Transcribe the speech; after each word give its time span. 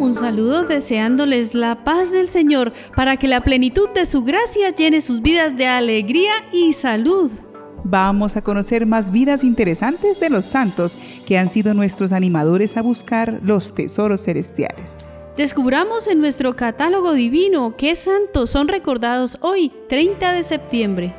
Un 0.00 0.14
saludo 0.14 0.64
deseándoles 0.64 1.52
la 1.52 1.84
paz 1.84 2.10
del 2.10 2.26
Señor 2.26 2.72
para 2.96 3.18
que 3.18 3.28
la 3.28 3.42
plenitud 3.42 3.90
de 3.90 4.06
su 4.06 4.24
gracia 4.24 4.70
llene 4.70 5.02
sus 5.02 5.20
vidas 5.20 5.54
de 5.58 5.66
alegría 5.66 6.32
y 6.54 6.72
salud. 6.72 7.30
Vamos 7.84 8.34
a 8.34 8.40
conocer 8.40 8.86
más 8.86 9.12
vidas 9.12 9.44
interesantes 9.44 10.18
de 10.18 10.30
los 10.30 10.46
santos 10.46 10.96
que 11.26 11.36
han 11.36 11.50
sido 11.50 11.74
nuestros 11.74 12.12
animadores 12.12 12.78
a 12.78 12.82
buscar 12.82 13.40
los 13.42 13.74
tesoros 13.74 14.24
celestiales. 14.24 15.06
Descubramos 15.36 16.08
en 16.08 16.18
nuestro 16.18 16.56
catálogo 16.56 17.12
divino 17.12 17.76
qué 17.76 17.94
santos 17.94 18.48
son 18.48 18.68
recordados 18.68 19.36
hoy, 19.42 19.70
30 19.90 20.32
de 20.32 20.44
septiembre. 20.44 21.14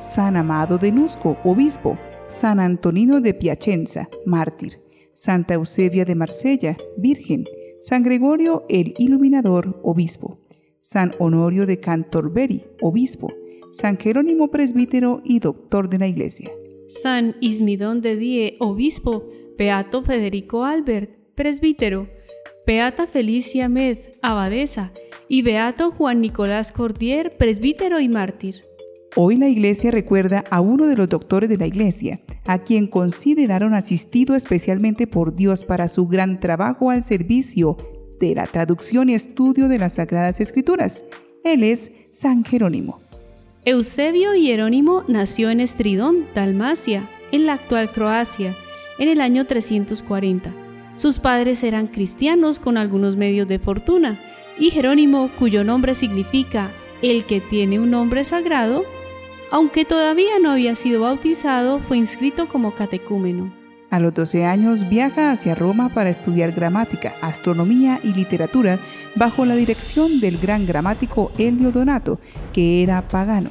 San 0.00 0.36
Amado 0.36 0.78
de 0.78 0.92
Nusco, 0.92 1.36
obispo. 1.44 1.98
San 2.26 2.58
Antonino 2.58 3.20
de 3.20 3.34
Piacenza, 3.34 4.08
mártir. 4.24 4.80
Santa 5.12 5.54
Eusebia 5.54 6.06
de 6.06 6.14
Marsella, 6.14 6.78
virgen. 6.96 7.44
San 7.86 8.02
Gregorio 8.02 8.64
el 8.70 8.94
Iluminador, 8.96 9.78
obispo. 9.82 10.38
San 10.80 11.12
Honorio 11.18 11.66
de 11.66 11.80
Cantorberi, 11.80 12.64
obispo. 12.80 13.30
San 13.70 13.98
Jerónimo 13.98 14.50
presbítero 14.50 15.20
y 15.22 15.38
doctor 15.38 15.90
de 15.90 15.98
la 15.98 16.06
Iglesia. 16.06 16.50
San 16.88 17.36
Ismidón 17.42 18.00
de 18.00 18.16
Die, 18.16 18.56
obispo. 18.58 19.28
Beato 19.58 20.02
Federico 20.02 20.64
Albert, 20.64 21.10
presbítero. 21.34 22.08
Beata 22.66 23.06
Felicia 23.06 23.68
Med, 23.68 23.98
abadesa. 24.22 24.94
Y 25.28 25.42
Beato 25.42 25.90
Juan 25.90 26.22
Nicolás 26.22 26.72
Cordier, 26.72 27.36
presbítero 27.36 28.00
y 28.00 28.08
mártir. 28.08 28.64
Hoy 29.16 29.36
la 29.36 29.48
iglesia 29.48 29.92
recuerda 29.92 30.42
a 30.50 30.60
uno 30.60 30.88
de 30.88 30.96
los 30.96 31.08
doctores 31.08 31.48
de 31.48 31.56
la 31.56 31.68
iglesia, 31.68 32.20
a 32.46 32.58
quien 32.58 32.88
consideraron 32.88 33.72
asistido 33.72 34.34
especialmente 34.34 35.06
por 35.06 35.36
Dios 35.36 35.62
para 35.64 35.88
su 35.88 36.08
gran 36.08 36.40
trabajo 36.40 36.90
al 36.90 37.04
servicio 37.04 37.76
de 38.18 38.34
la 38.34 38.48
traducción 38.48 39.08
y 39.08 39.14
estudio 39.14 39.68
de 39.68 39.78
las 39.78 39.94
Sagradas 39.94 40.40
Escrituras. 40.40 41.04
Él 41.44 41.62
es 41.62 41.92
San 42.10 42.42
Jerónimo. 42.42 42.98
Eusebio 43.64 44.34
Hierónimo 44.34 45.04
nació 45.06 45.50
en 45.50 45.60
Estridón, 45.60 46.26
Dalmacia, 46.34 47.08
en 47.30 47.46
la 47.46 47.52
actual 47.52 47.92
Croacia, 47.92 48.56
en 48.98 49.08
el 49.08 49.20
año 49.20 49.46
340. 49.46 50.52
Sus 50.96 51.20
padres 51.20 51.62
eran 51.62 51.86
cristianos 51.86 52.58
con 52.58 52.76
algunos 52.76 53.16
medios 53.16 53.46
de 53.46 53.60
fortuna, 53.60 54.18
y 54.58 54.70
Jerónimo, 54.70 55.30
cuyo 55.38 55.62
nombre 55.62 55.94
significa 55.94 56.72
el 57.00 57.26
que 57.26 57.40
tiene 57.40 57.78
un 57.78 57.90
nombre 57.90 58.24
sagrado, 58.24 58.84
aunque 59.50 59.84
todavía 59.84 60.38
no 60.40 60.50
había 60.50 60.74
sido 60.74 61.02
bautizado, 61.02 61.78
fue 61.78 61.96
inscrito 61.96 62.48
como 62.48 62.74
catecúmeno. 62.74 63.52
A 63.90 64.00
los 64.00 64.12
12 64.12 64.44
años 64.44 64.88
viaja 64.88 65.30
hacia 65.30 65.54
Roma 65.54 65.88
para 65.88 66.10
estudiar 66.10 66.50
gramática, 66.50 67.14
astronomía 67.22 68.00
y 68.02 68.12
literatura 68.12 68.80
bajo 69.14 69.46
la 69.46 69.54
dirección 69.54 70.20
del 70.20 70.38
gran 70.38 70.66
gramático 70.66 71.30
Helio 71.38 71.70
Donato, 71.70 72.18
que 72.52 72.82
era 72.82 73.06
pagano. 73.06 73.50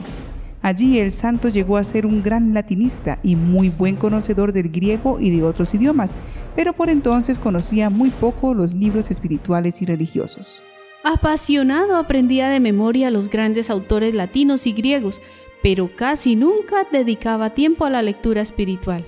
Allí 0.62 1.00
el 1.00 1.12
santo 1.12 1.50
llegó 1.50 1.78
a 1.78 1.84
ser 1.84 2.06
un 2.06 2.24
gran 2.24 2.54
latinista 2.54 3.20
y 3.22 3.36
muy 3.36 3.70
buen 3.70 3.96
conocedor 3.96 4.54
del 4.54 4.70
griego 4.70 5.18
y 5.20 5.30
de 5.30 5.44
otros 5.44 5.74
idiomas, 5.74 6.18
pero 6.56 6.74
por 6.74 6.90
entonces 6.90 7.40
conocía 7.40 7.90
muy 7.90 8.10
poco 8.10 8.54
los 8.54 8.74
libros 8.74 9.12
espirituales 9.12 9.82
y 9.82 9.86
religiosos. 9.86 10.62
Apasionado 11.06 11.98
aprendía 11.98 12.48
de 12.48 12.62
memoria 12.62 13.12
los 13.12 13.30
grandes 13.30 13.70
autores 13.70 14.14
latinos 14.14 14.66
y 14.66 14.72
griegos, 14.72 15.22
pero 15.64 15.96
casi 15.96 16.36
nunca 16.36 16.86
dedicaba 16.92 17.56
tiempo 17.56 17.86
a 17.86 17.90
la 17.90 18.04
lectura 18.04 18.42
espiritual. 18.42 19.06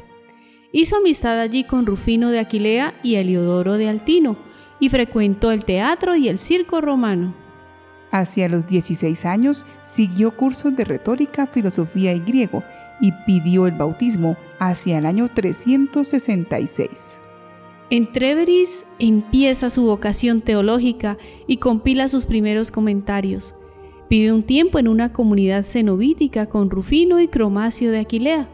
Hizo 0.71 0.97
amistad 0.97 1.39
allí 1.39 1.65
con 1.65 1.85
Rufino 1.85 2.31
de 2.31 2.39
Aquilea 2.39 2.95
y 3.03 3.15
Heliodoro 3.15 3.77
de 3.77 3.89
Altino, 3.89 4.37
y 4.79 4.89
frecuentó 4.89 5.51
el 5.51 5.63
teatro 5.63 6.15
y 6.15 6.27
el 6.27 6.37
circo 6.37 6.81
romano. 6.81 7.33
Hacia 8.11 8.49
los 8.49 8.67
16 8.67 9.25
años 9.25 9.65
siguió 9.83 10.35
cursos 10.35 10.75
de 10.75 10.85
retórica, 10.85 11.47
filosofía 11.47 12.13
y 12.13 12.19
griego, 12.19 12.63
y 13.01 13.11
pidió 13.25 13.67
el 13.67 13.73
bautismo 13.73 14.37
hacia 14.59 14.97
el 14.97 15.05
año 15.05 15.29
366. 15.33 17.19
En 17.89 18.11
Treveris 18.11 18.85
empieza 18.99 19.69
su 19.69 19.83
vocación 19.83 20.41
teológica 20.41 21.17
y 21.47 21.57
compila 21.57 22.07
sus 22.07 22.25
primeros 22.25 22.71
comentarios. 22.71 23.55
Vive 24.09 24.31
un 24.31 24.43
tiempo 24.43 24.77
en 24.79 24.87
una 24.87 25.11
comunidad 25.11 25.63
cenobítica 25.65 26.47
con 26.47 26.69
Rufino 26.69 27.19
y 27.19 27.27
Cromacio 27.27 27.91
de 27.91 27.99
Aquilea, 27.99 28.49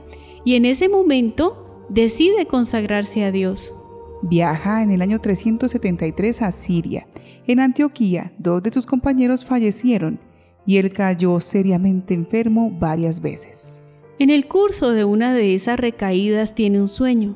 y 0.46 0.56
en 0.56 0.66
ese 0.66 0.88
momento 0.90 1.86
decide 1.90 2.46
consagrarse 2.46 3.24
a 3.24 3.32
Dios. 3.32 3.76
Viaja 4.22 4.84
en 4.84 4.92
el 4.92 5.02
año 5.02 5.20
373 5.20 6.42
a 6.42 6.52
Siria. 6.52 7.08
En 7.48 7.60
Antioquía, 7.60 8.32
dos 8.38 8.62
de 8.64 8.72
sus 8.72 8.86
compañeros 8.86 9.44
fallecieron 9.46 10.20
y 10.66 10.78
él 10.78 10.94
cayó 10.94 11.40
seriamente 11.40 12.14
enfermo 12.14 12.72
varias 12.72 13.20
veces. 13.20 13.82
En 14.20 14.30
el 14.30 14.48
curso 14.48 14.92
de 14.92 15.06
una 15.06 15.34
de 15.34 15.56
esas 15.56 15.80
recaídas 15.80 16.54
tiene 16.54 16.80
un 16.80 16.88
sueño. 16.88 17.36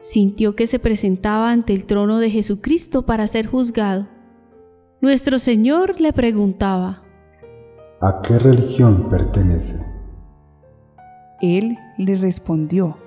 Sintió 0.00 0.56
que 0.56 0.66
se 0.66 0.80
presentaba 0.80 1.52
ante 1.52 1.72
el 1.72 1.86
trono 1.86 2.18
de 2.18 2.30
Jesucristo 2.30 3.06
para 3.06 3.28
ser 3.28 3.46
juzgado. 3.46 4.08
Nuestro 5.00 5.38
Señor 5.38 6.00
le 6.00 6.12
preguntaba, 6.12 7.05
¿A 7.98 8.20
qué 8.20 8.38
religión 8.38 9.08
pertenece? 9.08 9.82
Él 11.40 11.78
le 11.96 12.14
respondió, 12.16 12.98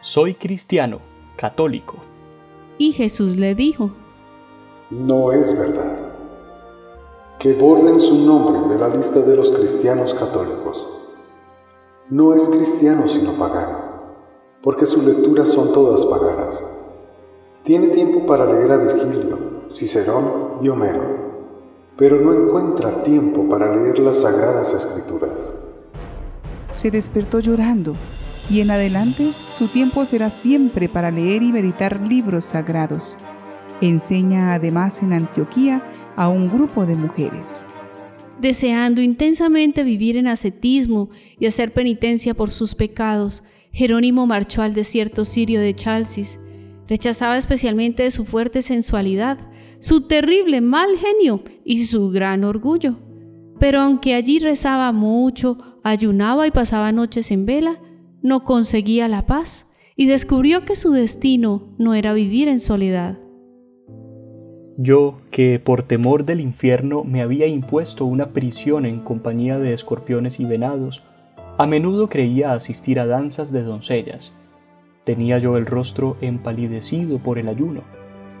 Soy 0.00 0.34
cristiano, 0.34 1.00
católico. 1.34 1.96
Y 2.78 2.92
Jesús 2.92 3.36
le 3.36 3.56
dijo, 3.56 3.90
No 4.90 5.32
es 5.32 5.58
verdad. 5.58 5.96
Que 7.40 7.52
borren 7.54 7.98
su 7.98 8.16
nombre 8.24 8.72
de 8.72 8.80
la 8.80 8.94
lista 8.94 9.18
de 9.18 9.34
los 9.34 9.50
cristianos 9.50 10.14
católicos. 10.14 10.86
No 12.08 12.32
es 12.32 12.48
cristiano 12.48 13.08
sino 13.08 13.32
pagano, 13.32 13.78
porque 14.62 14.86
sus 14.86 15.02
lecturas 15.02 15.48
son 15.48 15.72
todas 15.72 16.06
paganas. 16.06 16.62
Tiene 17.64 17.88
tiempo 17.88 18.24
para 18.24 18.46
leer 18.46 18.70
a 18.70 18.76
Virgilio, 18.76 19.64
Cicerón 19.72 20.58
y 20.62 20.68
Homero 20.68 21.21
pero 22.02 22.20
no 22.20 22.34
encuentra 22.34 23.04
tiempo 23.04 23.48
para 23.48 23.76
leer 23.76 24.00
las 24.00 24.22
sagradas 24.22 24.74
escrituras. 24.74 25.52
Se 26.72 26.90
despertó 26.90 27.38
llorando 27.38 27.94
y 28.50 28.58
en 28.58 28.72
adelante 28.72 29.30
su 29.48 29.68
tiempo 29.68 30.04
será 30.04 30.28
siempre 30.28 30.88
para 30.88 31.12
leer 31.12 31.44
y 31.44 31.52
meditar 31.52 32.00
libros 32.00 32.46
sagrados. 32.46 33.16
Enseña 33.80 34.52
además 34.52 35.00
en 35.04 35.12
Antioquía 35.12 35.80
a 36.16 36.26
un 36.26 36.48
grupo 36.48 36.86
de 36.86 36.96
mujeres. 36.96 37.66
Deseando 38.40 39.00
intensamente 39.00 39.84
vivir 39.84 40.16
en 40.16 40.26
ascetismo 40.26 41.08
y 41.38 41.46
hacer 41.46 41.72
penitencia 41.72 42.34
por 42.34 42.50
sus 42.50 42.74
pecados, 42.74 43.44
Jerónimo 43.70 44.26
marchó 44.26 44.62
al 44.62 44.74
desierto 44.74 45.24
sirio 45.24 45.60
de 45.60 45.72
Chalcis. 45.76 46.40
Rechazaba 46.88 47.38
especialmente 47.38 48.10
su 48.10 48.24
fuerte 48.24 48.60
sensualidad 48.60 49.38
su 49.82 50.02
terrible 50.02 50.60
mal 50.60 50.90
genio 50.96 51.42
y 51.64 51.86
su 51.86 52.10
gran 52.10 52.44
orgullo. 52.44 52.94
Pero 53.58 53.80
aunque 53.80 54.14
allí 54.14 54.38
rezaba 54.38 54.92
mucho, 54.92 55.58
ayunaba 55.82 56.46
y 56.46 56.52
pasaba 56.52 56.92
noches 56.92 57.32
en 57.32 57.46
vela, 57.46 57.80
no 58.22 58.44
conseguía 58.44 59.08
la 59.08 59.26
paz 59.26 59.72
y 59.96 60.06
descubrió 60.06 60.64
que 60.64 60.76
su 60.76 60.92
destino 60.92 61.74
no 61.78 61.94
era 61.94 62.12
vivir 62.12 62.46
en 62.46 62.60
soledad. 62.60 63.18
Yo, 64.78 65.16
que 65.32 65.58
por 65.58 65.82
temor 65.82 66.24
del 66.24 66.40
infierno 66.40 67.02
me 67.02 67.20
había 67.20 67.48
impuesto 67.48 68.04
una 68.04 68.32
prisión 68.32 68.86
en 68.86 69.00
compañía 69.00 69.58
de 69.58 69.72
escorpiones 69.72 70.38
y 70.38 70.44
venados, 70.44 71.02
a 71.58 71.66
menudo 71.66 72.08
creía 72.08 72.52
asistir 72.52 73.00
a 73.00 73.06
danzas 73.06 73.50
de 73.50 73.64
doncellas. 73.64 74.32
Tenía 75.02 75.38
yo 75.40 75.56
el 75.56 75.66
rostro 75.66 76.16
empalidecido 76.20 77.18
por 77.18 77.38
el 77.38 77.48
ayuno 77.48 77.82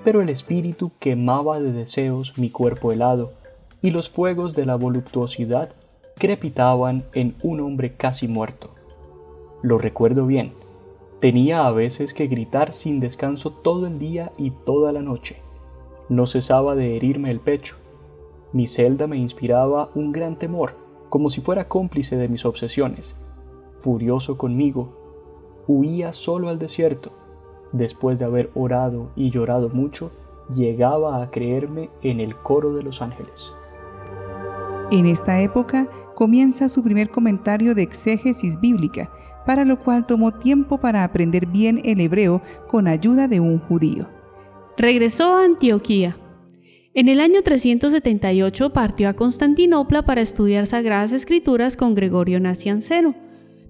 pero 0.04 0.20
el 0.20 0.28
espíritu 0.28 0.92
quemaba 0.98 1.60
de 1.60 1.72
deseos 1.72 2.38
mi 2.38 2.50
cuerpo 2.50 2.92
helado, 2.92 3.32
y 3.80 3.90
los 3.90 4.08
fuegos 4.08 4.54
de 4.54 4.66
la 4.66 4.76
voluptuosidad 4.76 5.70
crepitaban 6.16 7.04
en 7.14 7.34
un 7.42 7.60
hombre 7.60 7.94
casi 7.94 8.28
muerto. 8.28 8.70
Lo 9.62 9.78
recuerdo 9.78 10.26
bien, 10.26 10.52
tenía 11.20 11.66
a 11.66 11.70
veces 11.70 12.14
que 12.14 12.26
gritar 12.26 12.72
sin 12.72 13.00
descanso 13.00 13.50
todo 13.50 13.86
el 13.86 13.98
día 13.98 14.32
y 14.38 14.50
toda 14.50 14.92
la 14.92 15.02
noche. 15.02 15.36
No 16.08 16.26
cesaba 16.26 16.74
de 16.74 16.96
herirme 16.96 17.30
el 17.30 17.40
pecho. 17.40 17.76
Mi 18.52 18.66
celda 18.66 19.06
me 19.06 19.16
inspiraba 19.16 19.90
un 19.94 20.12
gran 20.12 20.36
temor, 20.36 20.76
como 21.08 21.30
si 21.30 21.40
fuera 21.40 21.68
cómplice 21.68 22.16
de 22.16 22.28
mis 22.28 22.44
obsesiones. 22.44 23.14
Furioso 23.78 24.36
conmigo, 24.36 25.64
huía 25.66 26.12
solo 26.12 26.48
al 26.48 26.58
desierto, 26.58 27.12
después 27.72 28.18
de 28.18 28.24
haber 28.24 28.50
orado 28.54 29.10
y 29.16 29.30
llorado 29.30 29.68
mucho, 29.68 30.10
llegaba 30.54 31.22
a 31.22 31.30
creerme 31.30 31.90
en 32.02 32.20
el 32.20 32.36
coro 32.36 32.74
de 32.74 32.82
los 32.82 33.02
ángeles. 33.02 33.52
En 34.90 35.06
esta 35.06 35.40
época 35.40 35.88
comienza 36.14 36.68
su 36.68 36.82
primer 36.82 37.10
comentario 37.10 37.74
de 37.74 37.82
exégesis 37.82 38.60
bíblica, 38.60 39.10
para 39.46 39.64
lo 39.64 39.80
cual 39.80 40.06
tomó 40.06 40.32
tiempo 40.32 40.78
para 40.78 41.02
aprender 41.02 41.46
bien 41.46 41.80
el 41.84 42.00
hebreo 42.00 42.42
con 42.68 42.86
ayuda 42.86 43.26
de 43.26 43.40
un 43.40 43.58
judío. 43.58 44.08
Regresó 44.76 45.34
a 45.34 45.44
Antioquía. 45.44 46.16
En 46.94 47.08
el 47.08 47.20
año 47.20 47.42
378 47.42 48.72
partió 48.72 49.08
a 49.08 49.14
Constantinopla 49.14 50.02
para 50.02 50.20
estudiar 50.20 50.66
Sagradas 50.66 51.12
Escrituras 51.12 51.76
con 51.76 51.94
Gregorio 51.94 52.38
Nacianceno. 52.38 53.14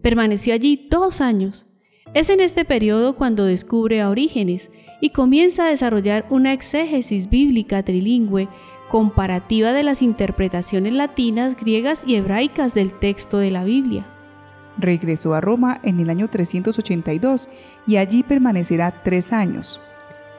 Permaneció 0.03 0.55
allí 0.55 0.89
dos 0.91 1.21
años. 1.21 1.69
Es 2.15 2.29
en 2.29 2.41
este 2.41 2.67
periodo 2.67 3.17
cuando 3.17 3.47
descubre 3.47 4.03
a 4.03 4.11
Orígenes 4.11 4.71
y 5.01 5.11
comienza 5.11 5.65
a 5.65 5.71
desarrollar 5.71 6.27
una 6.29 6.53
exégesis 6.53 7.31
bíblica 7.31 7.83
trilingüe 7.83 8.49
comparativa 8.91 9.73
de 9.73 9.83
las 9.83 10.03
interpretaciones 10.03 10.93
latinas, 10.93 11.57
griegas 11.57 12.05
y 12.07 12.17
hebraicas 12.17 12.75
del 12.75 12.93
texto 12.93 13.39
de 13.39 13.51
la 13.51 13.65
Biblia. 13.65 14.07
Regresó 14.77 15.33
a 15.33 15.41
Roma 15.41 15.81
en 15.85 16.01
el 16.01 16.11
año 16.11 16.29
382 16.29 17.49
y 17.87 17.97
allí 17.97 18.23
permanecerá 18.23 19.03
tres 19.03 19.33
años. 19.33 19.81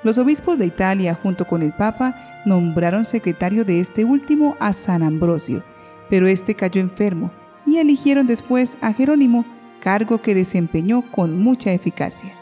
Los 0.03 0.19
obispos 0.19 0.59
de 0.59 0.67
Italia, 0.67 1.17
junto 1.23 1.47
con 1.47 1.63
el 1.63 1.73
Papa, 1.73 2.13
nombraron 2.45 3.03
secretario 3.03 3.65
de 3.65 3.79
este 3.79 4.05
último 4.05 4.55
a 4.59 4.73
San 4.73 5.01
Ambrosio, 5.01 5.63
pero 6.11 6.27
este 6.27 6.53
cayó 6.53 6.81
enfermo 6.81 7.31
y 7.65 7.77
eligieron 7.77 8.27
después 8.27 8.77
a 8.81 8.93
Jerónimo, 8.93 9.43
cargo 9.83 10.21
que 10.21 10.33
desempeñó 10.33 11.03
con 11.11 11.37
mucha 11.37 11.73
eficacia. 11.73 12.33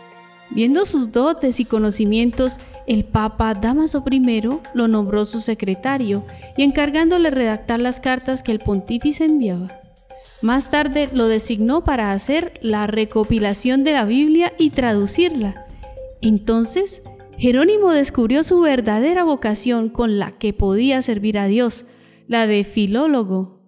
Viendo 0.51 0.85
sus 0.85 1.11
dotes 1.11 1.59
y 1.59 1.65
conocimientos, 1.65 2.59
el 2.85 3.03
Papa 3.03 3.55
Damaso 3.55 4.03
I 4.11 4.41
lo 4.75 4.87
nombró 4.87 5.25
su 5.25 5.39
secretario 5.39 6.23
y 6.55 6.61
encargándole 6.61 7.31
redactar 7.31 7.81
las 7.81 7.99
cartas 7.99 8.43
que 8.43 8.51
el 8.51 8.59
pontífice 8.59 9.25
enviaba. 9.25 9.71
Más 10.43 10.69
tarde 10.69 11.09
lo 11.13 11.27
designó 11.27 11.83
para 11.83 12.11
hacer 12.11 12.59
la 12.61 12.85
recopilación 12.85 13.83
de 13.83 13.93
la 13.93 14.05
Biblia 14.05 14.53
y 14.59 14.69
traducirla. 14.69 15.65
Entonces, 16.21 17.01
Jerónimo 17.39 17.89
descubrió 17.89 18.43
su 18.43 18.61
verdadera 18.61 19.23
vocación 19.23 19.89
con 19.89 20.19
la 20.19 20.33
que 20.33 20.53
podía 20.53 21.01
servir 21.01 21.39
a 21.39 21.47
Dios, 21.47 21.85
la 22.27 22.45
de 22.45 22.63
filólogo. 22.65 23.61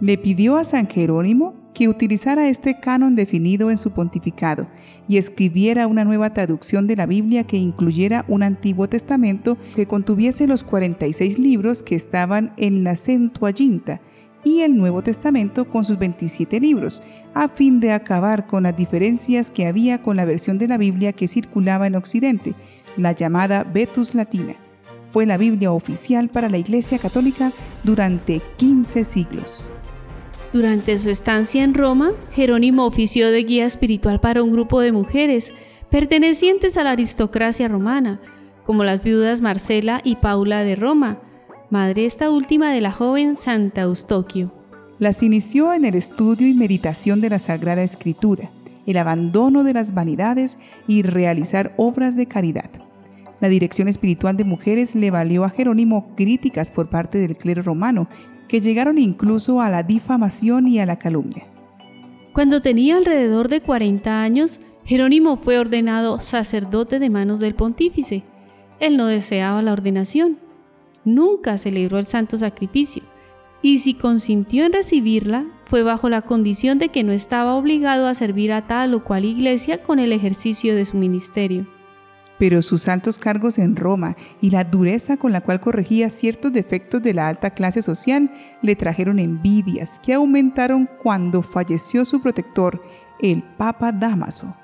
Le 0.00 0.18
pidió 0.18 0.56
a 0.56 0.64
San 0.64 0.88
Jerónimo 0.88 1.57
que 1.74 1.88
utilizara 1.88 2.48
este 2.48 2.80
canon 2.80 3.14
definido 3.14 3.70
en 3.70 3.78
su 3.78 3.92
pontificado 3.92 4.66
y 5.06 5.18
escribiera 5.18 5.86
una 5.86 6.04
nueva 6.04 6.32
traducción 6.32 6.86
de 6.86 6.96
la 6.96 7.06
Biblia 7.06 7.44
que 7.44 7.56
incluyera 7.56 8.24
un 8.28 8.42
Antiguo 8.42 8.88
Testamento 8.88 9.56
que 9.76 9.86
contuviese 9.86 10.46
los 10.46 10.64
46 10.64 11.38
libros 11.38 11.82
que 11.82 11.94
estaban 11.94 12.52
en 12.56 12.84
la 12.84 12.96
Centuaginta 12.96 14.00
y 14.44 14.60
el 14.60 14.76
Nuevo 14.76 15.02
Testamento 15.02 15.68
con 15.68 15.84
sus 15.84 15.98
27 15.98 16.60
libros, 16.60 17.02
a 17.34 17.48
fin 17.48 17.80
de 17.80 17.92
acabar 17.92 18.46
con 18.46 18.62
las 18.62 18.76
diferencias 18.76 19.50
que 19.50 19.66
había 19.66 20.02
con 20.02 20.16
la 20.16 20.24
versión 20.24 20.58
de 20.58 20.68
la 20.68 20.78
Biblia 20.78 21.12
que 21.12 21.28
circulaba 21.28 21.86
en 21.86 21.96
Occidente, 21.96 22.54
la 22.96 23.12
llamada 23.12 23.64
Vetus 23.64 24.14
Latina. 24.14 24.54
Fue 25.12 25.26
la 25.26 25.36
Biblia 25.36 25.72
oficial 25.72 26.28
para 26.28 26.48
la 26.48 26.58
Iglesia 26.58 26.98
Católica 26.98 27.52
durante 27.82 28.40
15 28.56 29.04
siglos. 29.04 29.70
Durante 30.52 30.96
su 30.96 31.10
estancia 31.10 31.62
en 31.62 31.74
Roma, 31.74 32.12
Jerónimo 32.32 32.86
ofició 32.86 33.30
de 33.30 33.44
guía 33.44 33.66
espiritual 33.66 34.18
para 34.18 34.42
un 34.42 34.50
grupo 34.50 34.80
de 34.80 34.92
mujeres 34.92 35.52
pertenecientes 35.90 36.78
a 36.78 36.84
la 36.84 36.92
aristocracia 36.92 37.68
romana, 37.68 38.20
como 38.64 38.82
las 38.82 39.02
viudas 39.02 39.42
Marcela 39.42 40.00
y 40.04 40.16
Paula 40.16 40.64
de 40.64 40.74
Roma, 40.74 41.20
madre 41.68 42.06
esta 42.06 42.30
última 42.30 42.72
de 42.72 42.80
la 42.80 42.92
joven 42.92 43.36
Santa 43.36 43.82
Eustoquio. 43.82 44.50
Las 44.98 45.22
inició 45.22 45.74
en 45.74 45.84
el 45.84 45.94
estudio 45.94 46.46
y 46.46 46.54
meditación 46.54 47.20
de 47.20 47.28
la 47.28 47.38
Sagrada 47.38 47.82
Escritura, 47.82 48.50
el 48.86 48.96
abandono 48.96 49.64
de 49.64 49.74
las 49.74 49.92
vanidades 49.92 50.56
y 50.86 51.02
realizar 51.02 51.74
obras 51.76 52.16
de 52.16 52.26
caridad. 52.26 52.70
La 53.40 53.50
dirección 53.50 53.86
espiritual 53.86 54.36
de 54.36 54.44
mujeres 54.44 54.94
le 54.94 55.10
valió 55.10 55.44
a 55.44 55.50
Jerónimo 55.50 56.14
críticas 56.16 56.70
por 56.70 56.88
parte 56.88 57.18
del 57.18 57.36
clero 57.36 57.62
romano, 57.62 58.08
que 58.48 58.60
llegaron 58.60 58.98
incluso 58.98 59.60
a 59.60 59.70
la 59.70 59.82
difamación 59.82 60.66
y 60.66 60.80
a 60.80 60.86
la 60.86 60.98
calumnia. 60.98 61.46
Cuando 62.32 62.60
tenía 62.60 62.96
alrededor 62.96 63.48
de 63.48 63.60
40 63.60 64.22
años, 64.22 64.60
Jerónimo 64.84 65.36
fue 65.36 65.58
ordenado 65.58 66.20
sacerdote 66.20 66.98
de 66.98 67.10
manos 67.10 67.40
del 67.40 67.54
pontífice. 67.54 68.24
Él 68.80 68.96
no 68.96 69.06
deseaba 69.06 69.60
la 69.62 69.72
ordenación. 69.72 70.38
Nunca 71.04 71.58
celebró 71.58 71.98
el 71.98 72.04
santo 72.04 72.38
sacrificio. 72.38 73.02
Y 73.60 73.78
si 73.78 73.94
consintió 73.94 74.64
en 74.64 74.72
recibirla, 74.72 75.46
fue 75.66 75.82
bajo 75.82 76.08
la 76.08 76.22
condición 76.22 76.78
de 76.78 76.88
que 76.88 77.04
no 77.04 77.12
estaba 77.12 77.54
obligado 77.54 78.06
a 78.06 78.14
servir 78.14 78.52
a 78.52 78.66
tal 78.66 78.94
o 78.94 79.04
cual 79.04 79.24
iglesia 79.24 79.82
con 79.82 79.98
el 79.98 80.12
ejercicio 80.12 80.74
de 80.74 80.84
su 80.84 80.96
ministerio 80.96 81.66
pero 82.38 82.62
sus 82.62 82.88
altos 82.88 83.18
cargos 83.18 83.58
en 83.58 83.76
Roma 83.76 84.16
y 84.40 84.50
la 84.50 84.64
dureza 84.64 85.16
con 85.16 85.32
la 85.32 85.40
cual 85.40 85.60
corregía 85.60 86.10
ciertos 86.10 86.52
defectos 86.52 87.02
de 87.02 87.14
la 87.14 87.28
alta 87.28 87.50
clase 87.50 87.82
social 87.82 88.32
le 88.62 88.76
trajeron 88.76 89.18
envidias 89.18 89.98
que 89.98 90.14
aumentaron 90.14 90.88
cuando 91.02 91.42
falleció 91.42 92.04
su 92.04 92.20
protector, 92.20 92.82
el 93.20 93.42
Papa 93.42 93.92
Damaso. 93.92 94.56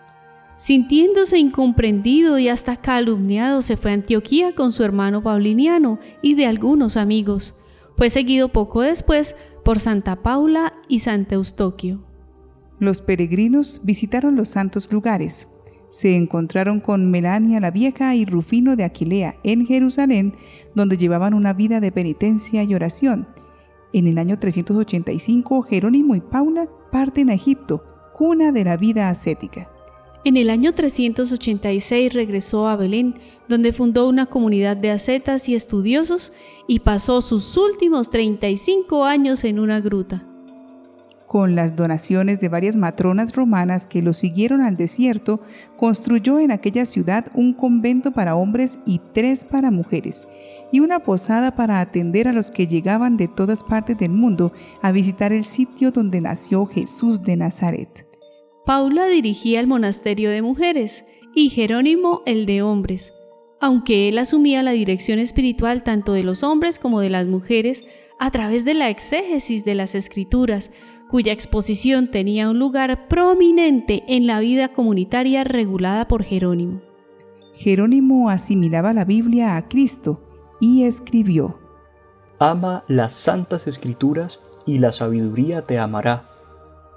Sintiéndose 0.56 1.36
incomprendido 1.36 2.38
y 2.38 2.48
hasta 2.48 2.76
calumniado, 2.76 3.60
se 3.60 3.76
fue 3.76 3.90
a 3.90 3.94
Antioquía 3.94 4.54
con 4.54 4.70
su 4.70 4.84
hermano 4.84 5.22
Pauliniano 5.22 5.98
y 6.22 6.34
de 6.34 6.46
algunos 6.46 6.96
amigos. 6.96 7.56
Fue 7.96 8.08
seguido 8.08 8.48
poco 8.48 8.82
después 8.82 9.34
por 9.64 9.80
Santa 9.80 10.22
Paula 10.22 10.74
y 10.88 11.00
Santa 11.00 11.34
Eustoquio. 11.34 12.04
Los 12.78 13.02
peregrinos 13.02 13.80
visitaron 13.84 14.36
los 14.36 14.50
santos 14.50 14.92
lugares, 14.92 15.48
se 15.94 16.16
encontraron 16.16 16.80
con 16.80 17.08
Melania 17.08 17.60
la 17.60 17.70
Vieja 17.70 18.16
y 18.16 18.24
Rufino 18.24 18.74
de 18.74 18.82
Aquilea 18.82 19.36
en 19.44 19.64
Jerusalén, 19.64 20.34
donde 20.74 20.96
llevaban 20.96 21.34
una 21.34 21.52
vida 21.52 21.78
de 21.78 21.92
penitencia 21.92 22.64
y 22.64 22.74
oración. 22.74 23.28
En 23.92 24.08
el 24.08 24.18
año 24.18 24.36
385, 24.36 25.62
Jerónimo 25.62 26.16
y 26.16 26.20
Paula 26.20 26.68
parten 26.90 27.30
a 27.30 27.34
Egipto, 27.34 27.84
cuna 28.12 28.50
de 28.50 28.64
la 28.64 28.76
vida 28.76 29.08
ascética. 29.08 29.70
En 30.24 30.36
el 30.36 30.50
año 30.50 30.74
386 30.74 32.12
regresó 32.12 32.66
a 32.66 32.74
Belén, 32.74 33.14
donde 33.48 33.72
fundó 33.72 34.08
una 34.08 34.26
comunidad 34.26 34.76
de 34.76 34.90
ascetas 34.90 35.48
y 35.48 35.54
estudiosos 35.54 36.32
y 36.66 36.80
pasó 36.80 37.22
sus 37.22 37.56
últimos 37.56 38.10
35 38.10 39.04
años 39.04 39.44
en 39.44 39.60
una 39.60 39.80
gruta 39.80 40.26
con 41.34 41.56
las 41.56 41.74
donaciones 41.74 42.38
de 42.38 42.48
varias 42.48 42.76
matronas 42.76 43.34
romanas 43.34 43.88
que 43.88 44.02
lo 44.02 44.14
siguieron 44.14 44.60
al 44.60 44.76
desierto, 44.76 45.40
construyó 45.76 46.38
en 46.38 46.52
aquella 46.52 46.84
ciudad 46.84 47.26
un 47.34 47.54
convento 47.54 48.12
para 48.12 48.36
hombres 48.36 48.78
y 48.86 49.00
tres 49.12 49.44
para 49.44 49.72
mujeres, 49.72 50.28
y 50.70 50.78
una 50.78 51.00
posada 51.00 51.56
para 51.56 51.80
atender 51.80 52.28
a 52.28 52.32
los 52.32 52.52
que 52.52 52.68
llegaban 52.68 53.16
de 53.16 53.26
todas 53.26 53.64
partes 53.64 53.98
del 53.98 54.12
mundo 54.12 54.52
a 54.80 54.92
visitar 54.92 55.32
el 55.32 55.42
sitio 55.42 55.90
donde 55.90 56.20
nació 56.20 56.66
Jesús 56.66 57.20
de 57.24 57.36
Nazaret. 57.36 58.06
Paula 58.64 59.06
dirigía 59.06 59.58
el 59.58 59.66
monasterio 59.66 60.30
de 60.30 60.40
mujeres 60.40 61.04
y 61.34 61.48
Jerónimo 61.50 62.22
el 62.26 62.46
de 62.46 62.62
hombres, 62.62 63.12
aunque 63.60 64.08
él 64.08 64.18
asumía 64.18 64.62
la 64.62 64.70
dirección 64.70 65.18
espiritual 65.18 65.82
tanto 65.82 66.12
de 66.12 66.22
los 66.22 66.44
hombres 66.44 66.78
como 66.78 67.00
de 67.00 67.10
las 67.10 67.26
mujeres 67.26 67.84
a 68.20 68.30
través 68.30 68.64
de 68.64 68.74
la 68.74 68.90
exégesis 68.90 69.64
de 69.64 69.74
las 69.74 69.94
escrituras, 69.94 70.70
cuya 71.08 71.32
exposición 71.32 72.10
tenía 72.10 72.48
un 72.48 72.58
lugar 72.58 73.08
prominente 73.08 74.04
en 74.08 74.26
la 74.26 74.40
vida 74.40 74.68
comunitaria 74.68 75.44
regulada 75.44 76.08
por 76.08 76.24
Jerónimo. 76.24 76.80
Jerónimo 77.54 78.30
asimilaba 78.30 78.92
la 78.92 79.04
Biblia 79.04 79.56
a 79.56 79.68
Cristo 79.68 80.20
y 80.60 80.84
escribió, 80.84 81.58
Ama 82.38 82.84
las 82.88 83.12
santas 83.12 83.66
escrituras 83.66 84.40
y 84.66 84.78
la 84.78 84.92
sabiduría 84.92 85.62
te 85.62 85.78
amará. 85.78 86.30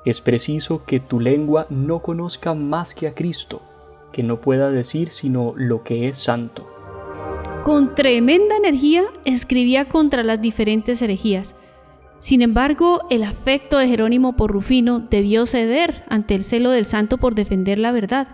Es 0.04 0.22
preciso 0.22 0.84
que 0.86 1.00
tu 1.00 1.20
lengua 1.20 1.68
no 1.70 2.00
conozca 2.00 2.54
más 2.54 2.96
que 2.96 3.08
a 3.08 3.14
Cristo, 3.14 3.62
que 4.12 4.24
no 4.24 4.42
pueda 4.42 4.72
decir 4.72 5.10
sino 5.10 5.54
lo 5.56 5.84
que 5.84 6.08
es 6.08 6.18
santo. 6.18 6.68
Con 7.64 7.94
tremenda 7.96 8.56
energía 8.56 9.04
escribía 9.26 9.90
contra 9.90 10.24
las 10.24 10.42
diferentes 10.42 11.02
herejías, 11.02 11.56
sin 12.20 12.42
embargo, 12.42 13.02
el 13.10 13.24
afecto 13.24 13.78
de 13.78 13.88
Jerónimo 13.88 14.36
por 14.36 14.52
Rufino 14.52 15.00
debió 15.00 15.46
ceder 15.46 16.04
ante 16.10 16.34
el 16.34 16.44
celo 16.44 16.72
del 16.72 16.86
santo 16.86 17.18
por 17.18 17.36
defender 17.36 17.78
la 17.78 17.92
verdad. 17.92 18.28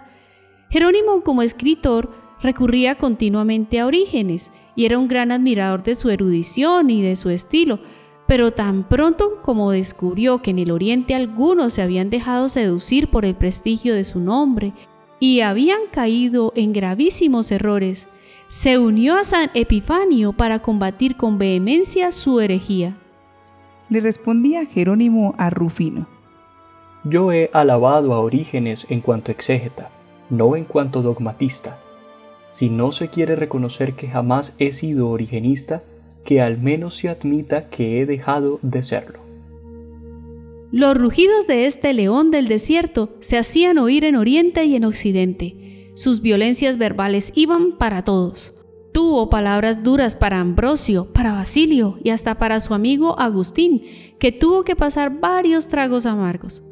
Jerónimo 0.70 1.22
como 1.22 1.42
escritor 1.42 2.12
recurría 2.42 2.96
continuamente 2.96 3.80
a 3.80 3.86
Orígenes 3.86 4.52
y 4.76 4.86
era 4.86 4.98
un 4.98 5.08
gran 5.08 5.32
admirador 5.32 5.84
de 5.84 5.96
su 5.96 6.10
erudición 6.10 6.90
y 6.90 7.02
de 7.02 7.16
su 7.18 7.30
estilo, 7.30 7.80
pero 8.26 8.52
tan 8.52 8.88
pronto 8.88 9.42
como 9.42 9.72
descubrió 9.72 10.42
que 10.42 10.52
en 10.52 10.60
el 10.60 10.72
Oriente 10.72 11.14
algunos 11.14 11.74
se 11.74 11.82
habían 11.82 12.10
dejado 12.10 12.48
seducir 12.48 13.10
por 13.10 13.26
el 13.26 13.36
prestigio 13.36 13.94
de 13.96 14.06
su 14.06 14.22
nombre 14.22 14.74
y 15.20 15.42
habían 15.42 15.82
caído 15.92 16.54
en 16.56 16.72
gravísimos 16.72 17.52
errores, 17.52 18.08
se 18.48 18.78
unió 18.78 19.18
a 19.18 19.26
San 19.26 19.52
Epifanio 19.54 20.32
para 20.32 20.60
combatir 20.60 21.18
con 21.18 21.38
vehemencia 21.38 22.12
su 22.12 22.40
herejía 22.40 22.98
le 23.94 24.00
respondía 24.00 24.66
Jerónimo 24.66 25.36
a 25.38 25.50
Rufino. 25.50 26.08
Yo 27.06 27.32
he 27.32 27.50
alabado 27.54 28.14
a 28.14 28.20
Orígenes 28.20 28.88
en 28.90 29.02
cuanto 29.02 29.32
exégeta, 29.32 29.90
no 30.30 30.56
en 30.56 30.66
cuanto 30.66 31.02
dogmatista. 31.02 31.78
Si 32.50 32.70
no 32.70 32.92
se 32.92 33.10
quiere 33.10 33.36
reconocer 33.36 33.94
que 33.94 34.08
jamás 34.08 34.56
he 34.58 34.74
sido 34.74 35.10
origenista, 35.10 35.84
que 36.26 36.42
al 36.42 36.58
menos 36.58 36.96
se 36.96 37.10
admita 37.10 37.70
que 37.70 38.02
he 38.02 38.06
dejado 38.06 38.60
de 38.64 38.82
serlo. 38.82 39.20
Los 40.72 40.98
rugidos 40.98 41.46
de 41.46 41.68
este 41.68 41.94
león 41.94 42.32
del 42.32 42.48
desierto 42.48 43.16
se 43.20 43.38
hacían 43.38 43.78
oír 43.78 44.06
en 44.06 44.16
oriente 44.16 44.66
y 44.66 44.76
en 44.76 44.86
occidente. 44.86 45.92
Sus 45.96 46.22
violencias 46.22 46.80
verbales 46.80 47.32
iban 47.36 47.78
para 47.78 48.04
todos. 48.04 48.56
Tuvo 49.06 49.30
palabras 49.30 49.84
duras 49.84 50.16
para 50.16 50.40
Ambrosio, 50.40 51.12
para 51.12 51.34
Basilio 51.34 51.98
y 52.06 52.12
hasta 52.12 52.36
para 52.36 52.62
su 52.62 52.74
amigo 52.74 53.20
Agustín, 53.20 53.82
que 54.18 54.32
tuvo 54.32 54.64
que 54.64 54.78
pasar 54.78 55.20
varios 55.20 55.68
tragos 55.68 56.06
amargos. 56.06 56.64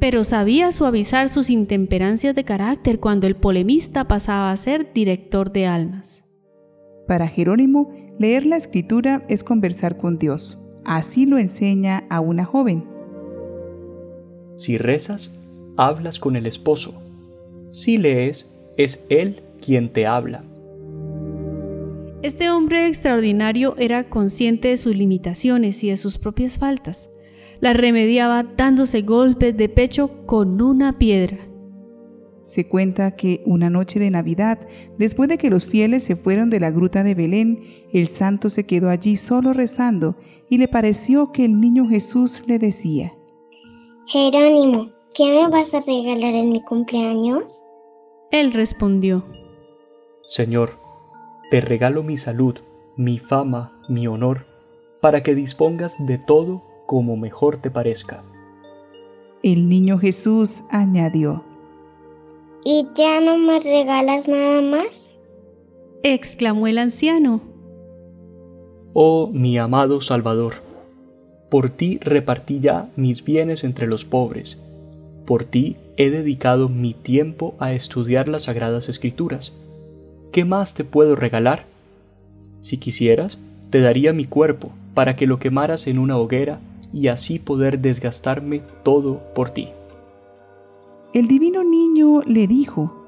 Pero 0.00 0.24
sabía 0.24 0.72
suavizar 0.72 1.28
sus 1.28 1.50
intemperancias 1.50 2.34
de 2.34 2.44
carácter 2.44 3.00
cuando 3.00 3.26
el 3.26 3.36
polemista 3.36 4.08
pasaba 4.08 4.50
a 4.50 4.56
ser 4.56 4.94
director 4.94 5.52
de 5.52 5.66
almas. 5.66 6.24
Para 7.06 7.28
Jerónimo, 7.28 7.92
leer 8.18 8.46
la 8.46 8.56
escritura 8.56 9.22
es 9.28 9.44
conversar 9.44 9.98
con 9.98 10.18
Dios. 10.18 10.58
Así 10.86 11.26
lo 11.26 11.36
enseña 11.36 12.04
a 12.08 12.20
una 12.20 12.46
joven. 12.46 12.86
Si 14.56 14.78
rezas, 14.78 15.34
hablas 15.76 16.18
con 16.18 16.34
el 16.34 16.46
esposo. 16.46 16.94
Si 17.72 17.98
lees, 17.98 18.50
es 18.78 19.04
él 19.10 19.42
quien 19.60 19.92
te 19.92 20.06
habla. 20.06 20.44
Este 22.22 22.50
hombre 22.50 22.86
extraordinario 22.86 23.74
era 23.78 24.08
consciente 24.08 24.68
de 24.68 24.76
sus 24.76 24.94
limitaciones 24.94 25.82
y 25.82 25.90
de 25.90 25.96
sus 25.96 26.18
propias 26.18 26.56
faltas. 26.56 27.10
Las 27.58 27.76
remediaba 27.76 28.44
dándose 28.44 29.02
golpes 29.02 29.56
de 29.56 29.68
pecho 29.68 30.24
con 30.24 30.62
una 30.62 30.98
piedra. 30.98 31.38
Se 32.42 32.68
cuenta 32.68 33.16
que 33.16 33.42
una 33.44 33.70
noche 33.70 33.98
de 33.98 34.10
Navidad, 34.10 34.68
después 34.98 35.28
de 35.28 35.36
que 35.38 35.50
los 35.50 35.66
fieles 35.66 36.04
se 36.04 36.14
fueron 36.14 36.48
de 36.48 36.60
la 36.60 36.70
gruta 36.70 37.02
de 37.02 37.16
Belén, 37.16 37.60
el 37.92 38.06
santo 38.06 38.50
se 38.50 38.66
quedó 38.66 38.88
allí 38.88 39.16
solo 39.16 39.52
rezando 39.52 40.16
y 40.48 40.58
le 40.58 40.68
pareció 40.68 41.32
que 41.32 41.44
el 41.44 41.60
niño 41.60 41.88
Jesús 41.88 42.44
le 42.46 42.60
decía, 42.60 43.12
Jerónimo, 44.06 44.90
¿qué 45.14 45.24
me 45.24 45.48
vas 45.48 45.74
a 45.74 45.80
regalar 45.80 46.34
en 46.34 46.50
mi 46.50 46.62
cumpleaños? 46.62 47.64
Él 48.30 48.52
respondió, 48.52 49.24
Señor, 50.26 50.81
te 51.52 51.60
regalo 51.60 52.02
mi 52.02 52.16
salud, 52.16 52.54
mi 52.96 53.18
fama, 53.18 53.78
mi 53.86 54.06
honor, 54.06 54.46
para 55.02 55.22
que 55.22 55.34
dispongas 55.34 55.96
de 56.06 56.16
todo 56.16 56.62
como 56.86 57.18
mejor 57.18 57.58
te 57.58 57.70
parezca. 57.70 58.24
El 59.42 59.68
niño 59.68 59.98
Jesús 59.98 60.62
añadió, 60.70 61.44
¿Y 62.64 62.86
ya 62.94 63.20
no 63.20 63.36
me 63.36 63.60
regalas 63.60 64.28
nada 64.28 64.62
más? 64.62 65.10
exclamó 66.02 66.68
el 66.68 66.78
anciano. 66.78 67.42
Oh 68.94 69.28
mi 69.30 69.58
amado 69.58 70.00
Salvador, 70.00 70.54
por 71.50 71.68
ti 71.68 71.98
repartí 72.00 72.60
ya 72.60 72.88
mis 72.96 73.24
bienes 73.24 73.62
entre 73.62 73.86
los 73.86 74.06
pobres, 74.06 74.58
por 75.26 75.44
ti 75.44 75.76
he 75.98 76.08
dedicado 76.08 76.70
mi 76.70 76.94
tiempo 76.94 77.56
a 77.58 77.74
estudiar 77.74 78.26
las 78.26 78.44
sagradas 78.44 78.88
escrituras. 78.88 79.52
¿Qué 80.32 80.46
más 80.46 80.72
te 80.72 80.82
puedo 80.82 81.14
regalar? 81.14 81.66
Si 82.60 82.78
quisieras, 82.78 83.38
te 83.68 83.80
daría 83.80 84.14
mi 84.14 84.24
cuerpo 84.24 84.70
para 84.94 85.14
que 85.14 85.26
lo 85.26 85.38
quemaras 85.38 85.86
en 85.86 85.98
una 85.98 86.16
hoguera 86.16 86.58
y 86.90 87.08
así 87.08 87.38
poder 87.38 87.80
desgastarme 87.80 88.62
todo 88.82 89.20
por 89.34 89.50
ti. 89.50 89.68
El 91.12 91.28
divino 91.28 91.62
niño 91.62 92.22
le 92.22 92.46
dijo, 92.46 93.04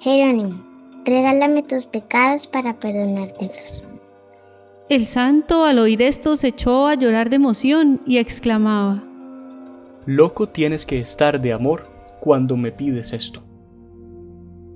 Jerónimo, 0.00 0.60
regálame 1.04 1.62
tus 1.62 1.86
pecados 1.86 2.48
para 2.48 2.76
perdonártelos. 2.76 3.84
El 4.88 5.06
santo 5.06 5.64
al 5.64 5.78
oír 5.78 6.02
esto 6.02 6.34
se 6.34 6.48
echó 6.48 6.88
a 6.88 6.94
llorar 6.94 7.30
de 7.30 7.36
emoción 7.36 8.00
y 8.04 8.18
exclamaba, 8.18 9.04
Loco 10.06 10.48
tienes 10.48 10.86
que 10.86 10.98
estar 10.98 11.40
de 11.40 11.52
amor 11.52 11.86
cuando 12.18 12.56
me 12.56 12.72
pides 12.72 13.12
esto. 13.12 13.44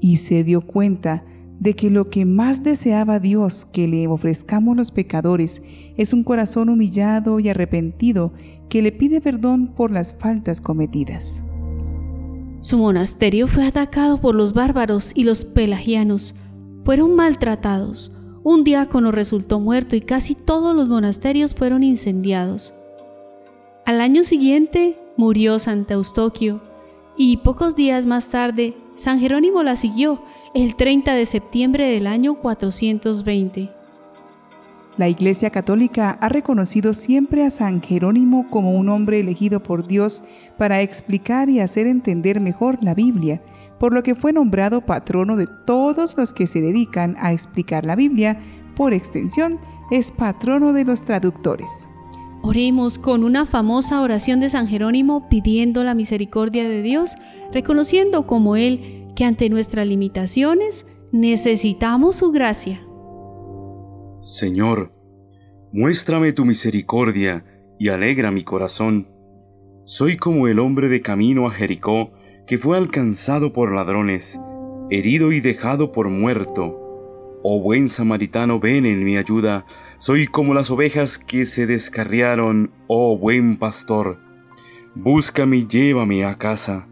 Y 0.00 0.18
se 0.18 0.44
dio 0.44 0.60
cuenta 0.60 1.24
de 1.60 1.74
que 1.74 1.90
lo 1.90 2.10
que 2.10 2.24
más 2.24 2.62
deseaba 2.62 3.18
Dios 3.18 3.64
que 3.64 3.88
le 3.88 4.06
ofrezcamos 4.08 4.76
los 4.76 4.90
pecadores 4.90 5.62
es 5.96 6.12
un 6.12 6.22
corazón 6.22 6.68
humillado 6.68 7.40
y 7.40 7.48
arrepentido 7.48 8.32
que 8.68 8.82
le 8.82 8.92
pide 8.92 9.20
perdón 9.20 9.68
por 9.74 9.90
las 9.90 10.14
faltas 10.14 10.60
cometidas. 10.60 11.42
Su 12.60 12.78
monasterio 12.78 13.46
fue 13.46 13.64
atacado 13.64 14.20
por 14.20 14.34
los 14.34 14.52
bárbaros 14.52 15.12
y 15.14 15.24
los 15.24 15.44
pelagianos. 15.44 16.34
Fueron 16.84 17.14
maltratados. 17.14 18.12
Un 18.42 18.64
diácono 18.64 19.12
resultó 19.12 19.60
muerto 19.60 19.96
y 19.96 20.00
casi 20.00 20.34
todos 20.34 20.74
los 20.74 20.88
monasterios 20.88 21.54
fueron 21.54 21.82
incendiados. 21.82 22.74
Al 23.84 24.00
año 24.00 24.24
siguiente 24.24 24.98
murió 25.16 25.58
Santa 25.58 25.94
Eustoquio 25.94 26.60
y 27.16 27.38
pocos 27.38 27.76
días 27.76 28.04
más 28.04 28.28
tarde 28.28 28.74
San 28.96 29.20
Jerónimo 29.20 29.62
la 29.62 29.76
siguió 29.76 30.22
el 30.56 30.74
30 30.74 31.14
de 31.14 31.26
septiembre 31.26 31.86
del 31.86 32.06
año 32.06 32.36
420. 32.36 33.70
La 34.96 35.06
Iglesia 35.06 35.50
Católica 35.50 36.12
ha 36.18 36.30
reconocido 36.30 36.94
siempre 36.94 37.44
a 37.44 37.50
San 37.50 37.82
Jerónimo 37.82 38.48
como 38.48 38.72
un 38.72 38.88
hombre 38.88 39.20
elegido 39.20 39.62
por 39.62 39.86
Dios 39.86 40.24
para 40.56 40.80
explicar 40.80 41.50
y 41.50 41.60
hacer 41.60 41.86
entender 41.86 42.40
mejor 42.40 42.78
la 42.82 42.94
Biblia, 42.94 43.42
por 43.78 43.92
lo 43.92 44.02
que 44.02 44.14
fue 44.14 44.32
nombrado 44.32 44.80
patrono 44.80 45.36
de 45.36 45.46
todos 45.66 46.16
los 46.16 46.32
que 46.32 46.46
se 46.46 46.62
dedican 46.62 47.16
a 47.18 47.34
explicar 47.34 47.84
la 47.84 47.94
Biblia, 47.94 48.40
por 48.74 48.94
extensión, 48.94 49.60
es 49.90 50.10
patrono 50.10 50.72
de 50.72 50.86
los 50.86 51.02
traductores. 51.02 51.90
Oremos 52.40 52.96
con 52.96 53.24
una 53.24 53.44
famosa 53.44 54.00
oración 54.00 54.40
de 54.40 54.48
San 54.48 54.68
Jerónimo 54.68 55.28
pidiendo 55.28 55.84
la 55.84 55.94
misericordia 55.94 56.66
de 56.66 56.80
Dios, 56.80 57.14
reconociendo 57.52 58.26
como 58.26 58.56
Él 58.56 59.05
que 59.16 59.24
ante 59.24 59.48
nuestras 59.48 59.86
limitaciones 59.86 60.86
necesitamos 61.10 62.16
su 62.16 62.30
gracia. 62.30 62.86
Señor, 64.22 64.92
muéstrame 65.72 66.32
tu 66.32 66.44
misericordia 66.44 67.44
y 67.78 67.88
alegra 67.88 68.30
mi 68.30 68.44
corazón. 68.44 69.08
Soy 69.84 70.16
como 70.16 70.46
el 70.46 70.58
hombre 70.58 70.88
de 70.88 71.00
camino 71.00 71.46
a 71.46 71.50
Jericó, 71.50 72.12
que 72.46 72.58
fue 72.58 72.76
alcanzado 72.76 73.52
por 73.52 73.72
ladrones, 73.74 74.40
herido 74.90 75.32
y 75.32 75.40
dejado 75.40 75.90
por 75.90 76.08
muerto. 76.08 76.82
Oh 77.42 77.60
buen 77.60 77.88
samaritano, 77.88 78.60
ven 78.60 78.84
en 78.84 79.04
mi 79.04 79.16
ayuda. 79.16 79.64
Soy 79.98 80.26
como 80.26 80.52
las 80.52 80.70
ovejas 80.70 81.18
que 81.18 81.44
se 81.44 81.66
descarriaron, 81.66 82.72
oh 82.88 83.16
buen 83.16 83.56
pastor. 83.56 84.18
Búscame 84.94 85.58
y 85.58 85.66
llévame 85.66 86.24
a 86.24 86.34
casa. 86.34 86.88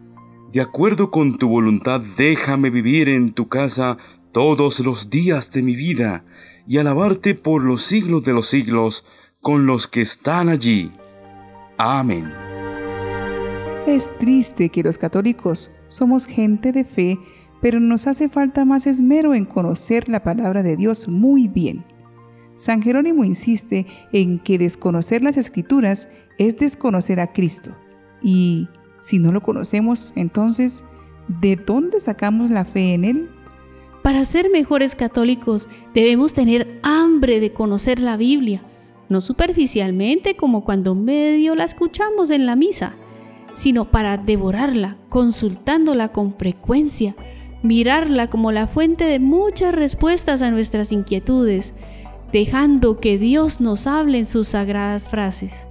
De 0.55 0.61
acuerdo 0.61 1.11
con 1.11 1.37
tu 1.37 1.49
voluntad, 1.49 1.99
déjame 2.15 2.69
vivir 2.69 3.09
en 3.09 3.27
tu 3.27 3.49
casa 3.49 3.97
todos 4.31 4.79
los 4.79 5.09
días 5.09 5.51
de 5.51 5.61
mi 5.61 5.75
vida 5.75 6.23
y 6.65 6.77
alabarte 6.77 7.35
por 7.35 7.61
los 7.61 7.81
siglos 7.81 8.23
de 8.23 8.31
los 8.31 8.47
siglos 8.47 9.03
con 9.41 9.65
los 9.65 9.89
que 9.89 9.99
están 9.99 10.47
allí. 10.47 10.93
Amén. 11.77 12.31
Es 13.85 14.17
triste 14.17 14.69
que 14.69 14.81
los 14.81 14.97
católicos 14.97 15.75
somos 15.89 16.25
gente 16.25 16.71
de 16.71 16.85
fe, 16.85 17.19
pero 17.61 17.81
nos 17.81 18.07
hace 18.07 18.29
falta 18.29 18.63
más 18.63 18.87
esmero 18.87 19.33
en 19.33 19.43
conocer 19.43 20.07
la 20.07 20.23
palabra 20.23 20.63
de 20.63 20.77
Dios 20.77 21.09
muy 21.09 21.49
bien. 21.49 21.83
San 22.55 22.81
Jerónimo 22.81 23.25
insiste 23.25 23.85
en 24.13 24.39
que 24.39 24.57
desconocer 24.57 25.21
las 25.21 25.35
escrituras 25.35 26.07
es 26.37 26.55
desconocer 26.55 27.19
a 27.19 27.33
Cristo. 27.33 27.75
Y 28.21 28.69
si 29.05 29.19
no 29.19 29.31
lo 29.31 29.41
conocemos, 29.41 30.13
entonces, 30.15 30.83
¿de 31.27 31.57
dónde 31.57 31.99
sacamos 31.99 32.49
la 32.49 32.65
fe 32.65 32.95
en 32.95 33.05
Él? 33.05 33.29
Para 34.01 34.25
ser 34.25 34.49
mejores 34.49 34.95
católicos 34.95 35.69
debemos 35.93 36.33
tener 36.33 36.79
hambre 36.81 37.39
de 37.39 37.53
conocer 37.53 37.99
la 37.99 38.17
Biblia, 38.17 38.63
no 39.07 39.21
superficialmente 39.21 40.35
como 40.35 40.63
cuando 40.63 40.95
medio 40.95 41.53
la 41.53 41.65
escuchamos 41.65 42.31
en 42.31 42.47
la 42.47 42.55
misa, 42.55 42.95
sino 43.53 43.91
para 43.91 44.17
devorarla, 44.17 44.97
consultándola 45.09 46.07
con 46.07 46.35
frecuencia, 46.35 47.15
mirarla 47.61 48.31
como 48.31 48.51
la 48.51 48.67
fuente 48.67 49.03
de 49.03 49.19
muchas 49.19 49.75
respuestas 49.75 50.41
a 50.41 50.49
nuestras 50.49 50.91
inquietudes, 50.91 51.75
dejando 52.31 52.99
que 52.99 53.19
Dios 53.19 53.61
nos 53.61 53.85
hable 53.85 54.17
en 54.17 54.25
sus 54.25 54.47
sagradas 54.47 55.09
frases. 55.09 55.67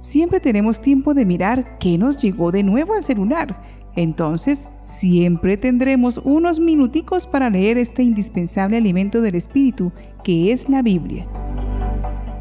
Siempre 0.00 0.38
tenemos 0.38 0.80
tiempo 0.80 1.12
de 1.12 1.24
mirar 1.24 1.78
qué 1.78 1.98
nos 1.98 2.22
llegó 2.22 2.52
de 2.52 2.62
nuevo 2.62 2.94
al 2.94 3.02
celular. 3.02 3.60
Entonces, 3.96 4.68
siempre 4.84 5.56
tendremos 5.56 6.20
unos 6.22 6.60
minuticos 6.60 7.26
para 7.26 7.50
leer 7.50 7.78
este 7.78 8.04
indispensable 8.04 8.76
alimento 8.76 9.20
del 9.20 9.34
Espíritu, 9.34 9.90
que 10.22 10.52
es 10.52 10.68
la 10.68 10.82
Biblia. 10.82 11.26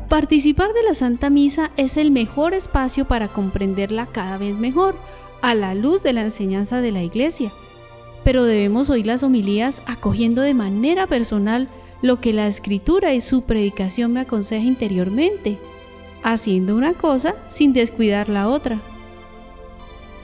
Participar 0.07 0.71
de 0.73 0.83
la 0.83 0.93
Santa 0.93 1.31
Misa 1.31 1.71
es 1.75 1.97
el 1.97 2.11
mejor 2.11 2.53
espacio 2.53 3.07
para 3.07 3.27
comprenderla 3.27 4.05
cada 4.05 4.37
vez 4.37 4.55
mejor, 4.55 4.95
a 5.41 5.55
la 5.55 5.73
luz 5.73 6.03
de 6.03 6.13
la 6.13 6.21
enseñanza 6.21 6.79
de 6.79 6.91
la 6.91 7.01
Iglesia. 7.01 7.51
Pero 8.23 8.43
debemos 8.43 8.89
oír 8.89 9.07
las 9.07 9.23
homilías 9.23 9.81
acogiendo 9.87 10.41
de 10.43 10.53
manera 10.53 11.07
personal 11.07 11.69
lo 12.01 12.21
que 12.21 12.33
la 12.33 12.47
escritura 12.47 13.15
y 13.15 13.21
su 13.21 13.43
predicación 13.43 14.13
me 14.13 14.19
aconseja 14.19 14.65
interiormente, 14.65 15.57
haciendo 16.23 16.75
una 16.75 16.93
cosa 16.93 17.35
sin 17.47 17.73
descuidar 17.73 18.29
la 18.29 18.47
otra. 18.47 18.77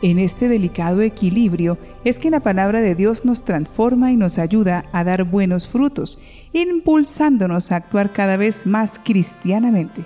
En 0.01 0.19
este 0.19 0.49
delicado 0.49 0.99
equilibrio 1.01 1.77
es 2.03 2.19
que 2.19 2.29
la 2.29 2.41
palabra 2.41 2.81
de 2.81 2.93
Dios 2.93 3.23
nos 3.23 3.43
transforma 3.43 4.11
y 4.11 4.17
nos 4.17 4.37
ayuda 4.37 4.83
a 4.91 5.05
dar 5.05 5.23
buenos 5.23 5.67
frutos, 5.67 6.19
impulsándonos 6.51 7.71
a 7.71 7.77
actuar 7.77 8.11
cada 8.11 8.35
vez 8.35 8.65
más 8.65 8.99
cristianamente. 9.01 10.03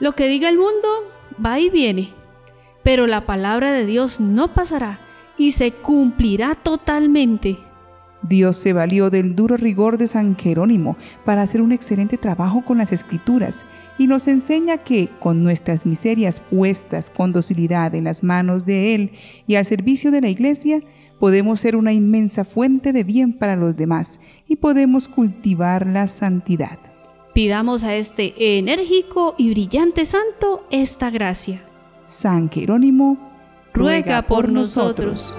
Lo 0.00 0.12
que 0.12 0.28
diga 0.28 0.48
el 0.48 0.56
mundo 0.56 0.88
va 1.44 1.60
y 1.60 1.68
viene, 1.68 2.08
pero 2.82 3.06
la 3.06 3.26
palabra 3.26 3.70
de 3.70 3.84
Dios 3.84 4.18
no 4.18 4.54
pasará 4.54 5.00
y 5.36 5.52
se 5.52 5.72
cumplirá 5.72 6.54
totalmente. 6.54 7.58
Dios 8.22 8.56
se 8.56 8.72
valió 8.72 9.10
del 9.10 9.36
duro 9.36 9.56
rigor 9.56 9.96
de 9.96 10.06
San 10.06 10.36
Jerónimo 10.36 10.96
para 11.24 11.42
hacer 11.42 11.62
un 11.62 11.72
excelente 11.72 12.16
trabajo 12.16 12.64
con 12.64 12.78
las 12.78 12.92
escrituras 12.92 13.64
y 13.96 14.06
nos 14.06 14.28
enseña 14.28 14.78
que 14.78 15.08
con 15.20 15.42
nuestras 15.42 15.86
miserias 15.86 16.40
puestas 16.40 17.10
con 17.10 17.32
docilidad 17.32 17.94
en 17.94 18.04
las 18.04 18.22
manos 18.22 18.64
de 18.64 18.94
Él 18.94 19.12
y 19.46 19.54
al 19.54 19.64
servicio 19.64 20.10
de 20.10 20.20
la 20.20 20.28
Iglesia, 20.28 20.82
podemos 21.18 21.60
ser 21.60 21.76
una 21.76 21.92
inmensa 21.92 22.44
fuente 22.44 22.92
de 22.92 23.04
bien 23.04 23.32
para 23.32 23.56
los 23.56 23.76
demás 23.76 24.20
y 24.46 24.56
podemos 24.56 25.08
cultivar 25.08 25.86
la 25.86 26.08
santidad. 26.08 26.78
Pidamos 27.34 27.84
a 27.84 27.94
este 27.94 28.58
enérgico 28.58 29.34
y 29.38 29.50
brillante 29.50 30.04
santo 30.04 30.66
esta 30.70 31.10
gracia. 31.10 31.62
San 32.06 32.50
Jerónimo, 32.50 33.16
ruega 33.72 34.22
por 34.22 34.50
nosotros. 34.50 35.36